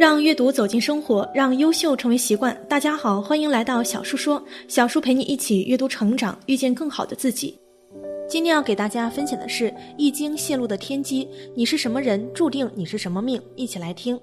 [0.00, 2.58] 让阅读走进生活，让优秀成为习惯。
[2.66, 7.58] 大家好，欢迎来到小树说，小树陪你一起阅读成长，遇见更好的自己。
[8.26, 9.64] 今天要给大家分享的是
[9.98, 13.38] 《易经》泄露的天机：你是什么人，注定你是什么命。
[13.56, 14.18] 一起来听。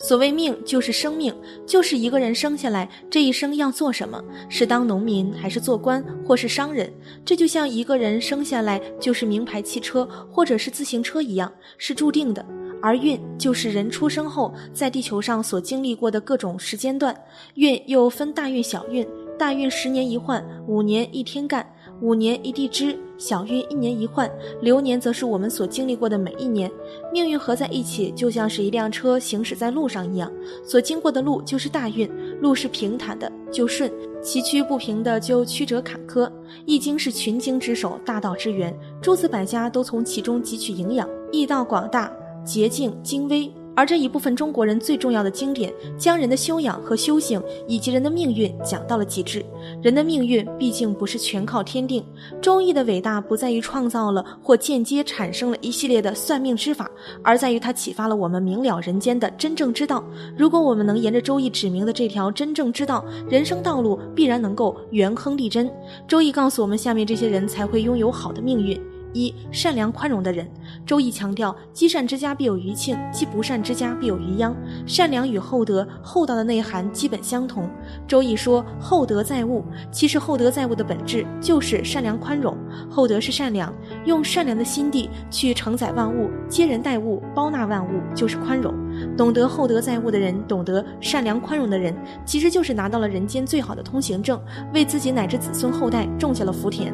[0.00, 1.34] 所谓命，就是生命，
[1.66, 6.92] 就是一个人生下来这一生要做什么，是当农民，还是做官，或是商人？
[7.24, 12.44] 这就像一个人生下来就是名牌汽车，或者是自行车一样，是注定的。
[12.80, 17.14] 而运就是人出生后在地球上所经历过的各种时间段，
[17.54, 19.06] 运又分大运、小运。
[19.38, 21.64] 大运十年一换，五年一天干，
[22.00, 24.28] 五年一地支；小运一年一换，
[24.60, 26.68] 流年则是我们所经历过的每一年。
[27.12, 30.28] 命运合在一起，就像是一辆车行驶在路上一样，
[30.64, 32.10] 所经过的路就是大运。
[32.40, 33.88] 路是平坦的就顺，
[34.20, 36.28] 崎岖不平的就曲折坎坷。
[36.66, 42.12] 易经是群经之首，大道之源，诸子百家都从其中汲取营养，易道广大。
[42.48, 49.44] 洁净精微，而这一部分中国人最重要的经典，将人的修养和修行以及人的命运讲到了极致。
[49.82, 52.02] 人的命运毕竟不是全靠天定，
[52.40, 56.90] 《周易》的伟大不在于创造了或间接产生了一系列的算命之法，
[57.22, 60.02] 而在于它启发了我们明了人间的真正之道。
[60.34, 65.68] 如果我们能沿着《周易》指明的这条真正之道，人生道路必然能够元亨利贞。
[66.08, 68.80] 《周易》告诉我们，下面这些人才会拥有好的命运。
[69.12, 70.46] 一善良宽容的人，
[70.84, 74.54] 周易强调积善之家必有余庆，积不善之家必有余殃。
[74.86, 77.68] 善良与厚德、厚道的内涵基本相同。
[78.06, 82.56] 周易说厚德载物，其实厚德载物的本质就是善良宽容。
[82.90, 83.72] 厚德是善良，
[84.04, 88.74] 用善良的心地去承载万物，接人待物，包纳万物，就是宽容。
[89.16, 94.40] 懂得厚德载物的人，懂得善良宽容的人，其实就是拿到了人间最好的通行证，
[94.74, 96.92] 为自己乃至子孙后代种下了福田。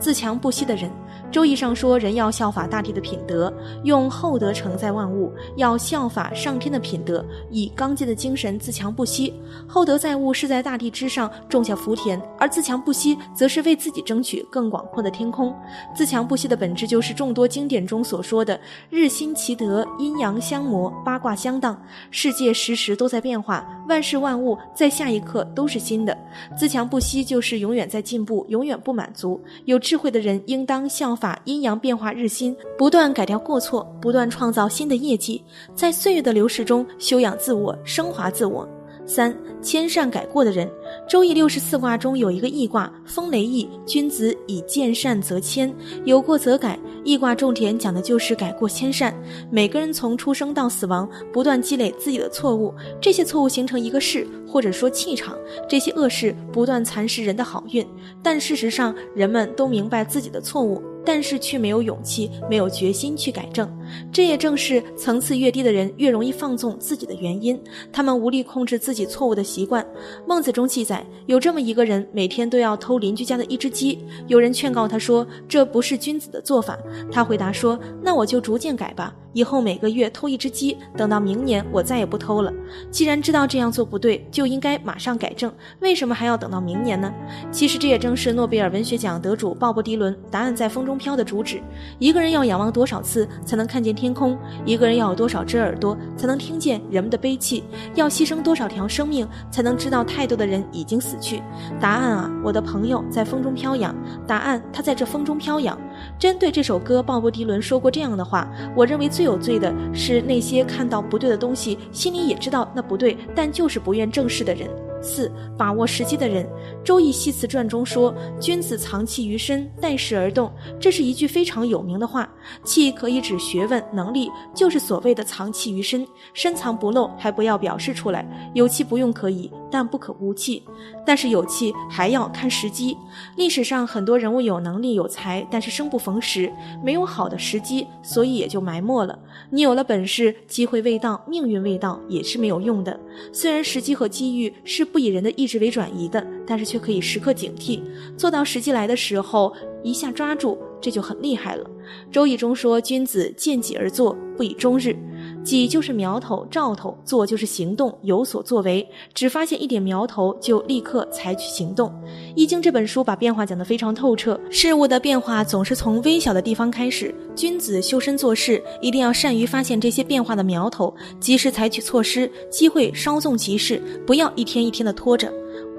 [0.00, 0.90] 自强不息的人。
[1.30, 3.52] 周易上说，人要效法大地的品德，
[3.84, 9.32] 用厚德承载万物；要效法上天的品德，以刚健的精神自强不息。
[9.68, 15.54] 厚德载物是在大地之上种下福田，而自强不息则是为自己争取更广阔的天空。
[15.94, 18.58] 自强不息的本质就是众多经典中所说的
[18.90, 21.80] “日新其德，阴阳相磨，八卦相当”。
[22.10, 26.16] 世界时时都在变化，万事万物在下一刻都是新的。
[26.56, 29.40] 自强不息就是永远在进步，永远不满足。
[29.66, 31.16] 有智慧的人应当效。
[31.16, 35.42] 法阴阳变化日新，不断改掉过错，不断创造新的业绩，
[35.74, 38.68] 在岁月的流逝中修养自我，升华自我。
[39.04, 40.68] 三谦善改过的人，
[41.10, 46.78] 《周易》六十四卦中有一个易卦，风雷易，君子以见善则迁，有过则改。
[47.02, 49.12] 易卦种田讲的就是改过迁善。
[49.50, 55.36] 每个人从出生到死亡，不断积累自己的错误，这些错误形成一个势，或者说气场，
[55.68, 57.84] 这些恶势不断蚕食人的好运。
[58.22, 60.80] 但事实上，人们都明白自己的错误。
[61.04, 63.70] 但是却没有勇气，没有决心去改正，
[64.12, 67.60] 这也正是层次越低的人越容易放纵自己的原因。
[67.92, 69.86] 他们无力控制自己错误的习惯。
[70.26, 73.98] 孟子中记载，有这么一个人，每天都要偷邻居家的一只鸡。
[74.26, 76.78] 有人劝告他说：“这不是君子的做法。”
[77.10, 82.52] 他回答说：“那我就逐渐改吧。”以后每个月偷一只鸡，等到明年我再也不偷了。
[82.90, 85.52] 既然知道这样做不对，就应该马上改正。
[85.80, 87.12] 为什么还要等到明年呢？
[87.50, 91.60] 其实这也正是诺贝尔文学奖得主鲍勃迪伦《答案在风中飘》的主旨。
[91.98, 94.38] 一个人要仰望多少次才能看见天空？
[94.64, 97.64] 一个人要有多少只耳朵才能听见人们的悲泣？
[97.94, 101.42] 要牺牲多少条生命才能知道太多的人已经死去？
[101.80, 103.94] 答案啊，我的朋友在风中飘扬。
[104.26, 105.78] 答案，他在这风中飘扬。
[106.18, 114.68] 针对这首歌，鲍勃迪伦说过这样的话：我认为最有罪的是那些看到不对的东西，心里也知道那不对，但就是不愿正视的人。
[115.02, 116.44] 四把握时机的人，
[116.82, 122.28] 《周易系辞传》中说：“君子藏器于身，待时而动。”这是一句非常有名的话。
[122.64, 126.06] 气可以指学问、能力，就是所谓的藏器于身。
[126.34, 128.26] 深藏不露，还不要表示出来。
[128.54, 130.62] 有气不用可以，但不可无气。
[131.06, 132.96] 但是有气还要看时机。
[133.36, 136.52] 历史上很多人物有能力有才，但是生不逢时，
[136.82, 139.18] 没有好的时机，所以也就埋没了。
[139.50, 142.98] 你有了本事，机会未到，命运未到，也是没有用的。
[143.32, 144.89] 虽然时机和机遇是。
[144.92, 147.80] 不以人的意志为转移的，但是却可以时刻警惕，
[148.16, 149.52] 做到时机来的时候
[149.82, 151.70] 一下抓住，这就很厉害了。
[152.10, 154.96] 周易中说：“君子见己而作，不以终日。”
[155.42, 158.86] 己就是苗头、兆头，做就是行动，有所作为。
[159.14, 161.88] 只发现一点苗头，就立刻采取行动。
[162.36, 167.14] 《易经》这本书把变化讲得非常透彻，事物的变化总是从微小的地方开始。
[167.34, 172.30] 君子修身做事，一定要善于发现这些变化的苗头，及时采取措施。
[172.50, 175.32] 机会稍纵即逝，不要一天一天的拖着。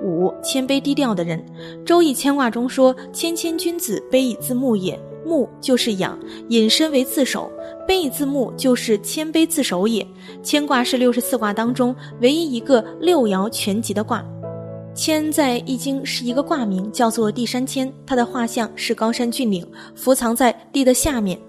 [0.03, 1.39] 五谦卑低调的人，
[1.83, 6.17] 《周易》牵卦中说：“谦谦君子，卑以自牧也。”木就是养，
[6.49, 7.51] 引申为自守。
[7.87, 10.05] 卑字木就是谦卑自守也。
[10.43, 14.23] 谦卦是六十四卦当中唯一一个六爻全集的卦。
[14.93, 19.65] 谦在易经是一个卦名，叫做地山谦，它的画像是高山峻岭，
[19.95, 21.39] 伏藏在地的下面。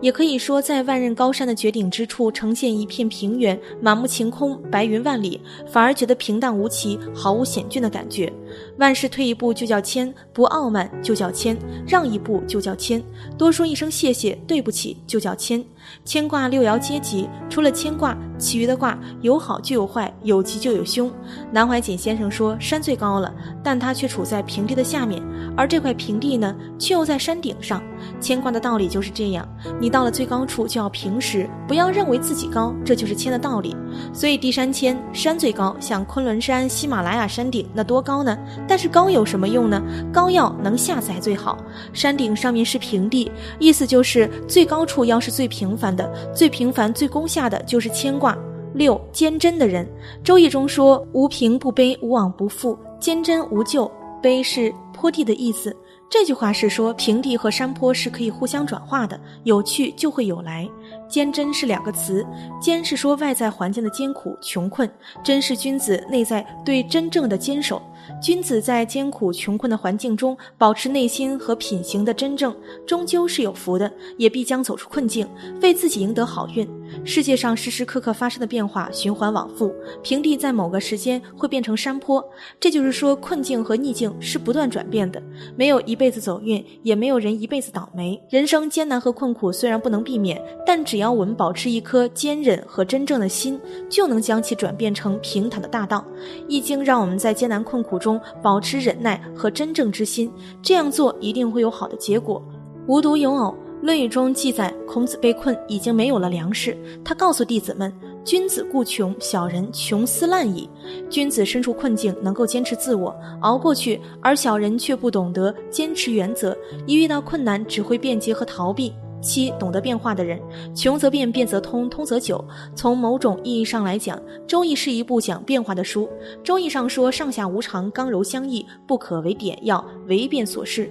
[0.00, 8.32] 也可以说，在万仞高山的绝顶之处，呈现一片平原，满目晴空，白云万里，反而觉得平淡无奇，毫无险峻的感觉。
[8.78, 13.02] 万事退一步就叫谦，不傲慢就叫谦，让一步就叫谦，
[13.36, 15.64] 多说一声谢谢、对不起就叫谦。
[16.04, 21.10] 牵挂六爻皆吉，除了牵挂，其余的卦有好就有坏，有吉就有凶。
[21.50, 23.34] 南怀瑾先生说，山最高了，
[23.64, 25.22] 但它却处在平地的下面，
[25.56, 27.82] 而这块平地呢，却又在山顶上。
[28.20, 29.46] 牵挂的道理就是这样，
[29.80, 33.74] 你到了最高处就要平时，不要认为自己高，这就是谦的道理。
[34.12, 38.36] 所以地山谦，山最高，像昆仑山、喜马拉雅山顶，那多高呢？
[38.66, 39.82] 但是高有什么用呢？
[40.12, 41.56] 高要能下载最好。
[41.92, 45.78] 山顶上面是平地，意思就是最高处要是最平。
[45.78, 48.36] 凡的最平凡、最攻下的就是牵挂。
[48.74, 49.86] 六坚贞的人，
[50.24, 53.88] 《周易》中说：“无平不卑，无往不复，坚贞无咎。”
[54.20, 55.74] 卑是坡地的意思。
[56.10, 60.68] 这句话是说，平地和山坡是可以互相转化的，有去就会有来。
[61.08, 62.24] 坚贞是两个词，
[62.60, 64.88] 坚是说外在环境的艰苦穷困，
[65.24, 67.80] 贞是君子内在对真正的坚守。
[68.22, 72.56] 君子在艰苦穷困的环境中，保持内心和品行的真正，
[72.86, 75.28] 终究是有福的，也必将走出困境，
[75.60, 76.66] 为自己赢得好运。
[77.04, 82.24] 世界上时时刻刻发生的变化，循环往复，平地在某个时间会变成山坡，
[82.58, 85.22] 这就是说，困境和逆境是不断转变的，
[85.54, 88.18] 没有一辈子走运，也没有人一辈子倒霉。
[88.30, 93.56] 人生艰难和困苦虽然不能避免，但只只要我们保持一颗坚韧和真正的心，
[93.88, 96.04] 就能将其转变成平坦的大道。
[96.48, 100.28] 易经让我们在艰难困苦中保持忍耐和真正之心，
[100.60, 102.42] 这样做一定会有好的结果。
[102.88, 103.54] 无独有偶。
[103.86, 106.76] 《论语》中记载，孔子被困，已经没有了粮食。
[107.04, 107.94] 他告诉弟子们
[108.26, 110.68] ：“君子固穷，小人穷斯滥矣。”
[111.08, 116.58] 君子身处困境，能够坚持自我，熬过去；而小人却不懂得坚持原则，
[116.88, 118.92] 一遇到困难只会辩解和逃避。
[119.20, 120.40] 七，懂得变化的人，
[120.74, 122.44] 穷则变，变则通，通则久。
[122.74, 126.06] 从某种意义上来讲，《周易》是一部讲变化的书。
[126.42, 130.86] 《周易》上说：“上下无常，刚柔相易，不可为点要，为变所适。”《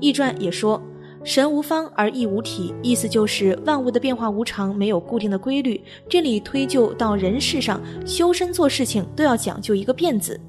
[0.00, 0.80] 易传》也说。
[1.24, 5.80] 神无方而义无体，意思就是万物的变化无常，没有固定的规律。
[6.08, 10.40] 这里推就到人世上，修身做事情都要讲究一个变字。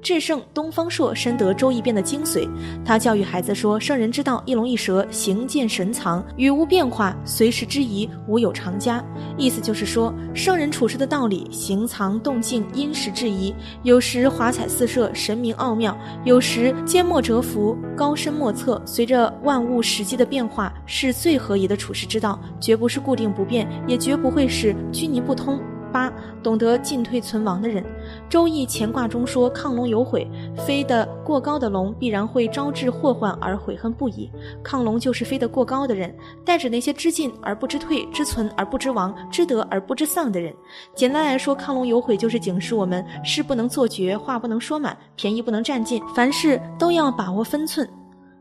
[0.00, 2.48] 智圣东方朔深得《周易》变的精髓，
[2.84, 9.04] 他教育孩子说：“圣人之道，一龙一蛇，形见神藏，语无变化，随时之宜，无有常家。”
[9.36, 15.92] 意思就是说，圣人处事的道理，形藏动静，因时制宜，有时华彩四射，神明奥妙；
[16.24, 18.80] 有时缄默蛰伏，高深莫测。
[18.86, 25.60] 随着万物时机的变化，是最合宜的处世之道，绝不是固定不变，也绝不会是拘泥不通。
[25.92, 26.12] 八
[26.42, 27.82] 懂得进退存亡的人，
[28.28, 34.30] 《周易》乾卦中说：“亢龙有悔，飞得过高的龙必然会招致祸患而悔恨不已。
[34.62, 36.14] 亢龙就是飞得过高的人，
[36.44, 40.54] 代指那些知进而不知退、知存而不知亡、知得而不知丧的人。
[40.94, 47.88] 简单来说，亢龙有悔就是警示我们：事不能做绝，话不能说满，便宜不能占尽，凡事都要把握分寸。”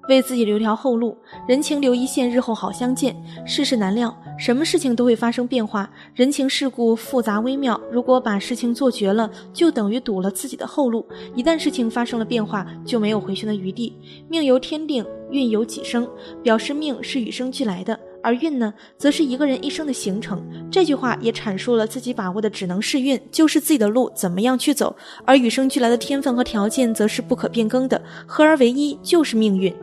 [0.08, 3.16] 为自己留条后路，人情留一线，日后好相见。
[3.46, 7.80] 世事难料，什么事情都会发生变化，人情世故复杂微妙。
[7.92, 11.06] 如果把事情做绝了，就等于堵了自己的后路。
[11.36, 13.98] 一旦事情发生了变化，就没有回旋的余地。
[14.30, 16.08] 命由天定，运由己生，
[16.42, 20.42] 表示命是与生俱来的，而运呢，则是一个人一生的形成。
[20.72, 24.96] 这句话也阐述了自己把握的只能是运，就是自己的路怎么样去走，
[25.26, 29.74] 而与生俱来的天分和条件则是不可变更的，合而为一就是命运。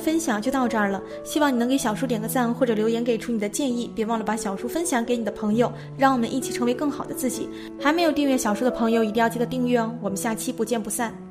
[0.00, 7.48] 分享就到这儿了，希望你能给小叔点个赞或者留言给出你的建议，别忘了把小叔分享给你的朋友，让我们一起成为更好的自己。
[7.80, 9.94] 还没有订阅小叔的朋友，一定要记得订阅哦。
[10.02, 11.23] 我们下期不见不散。